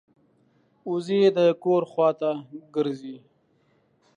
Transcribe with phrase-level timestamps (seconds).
[0.91, 2.31] وزې د کور خوا ته
[2.75, 3.15] ګرځي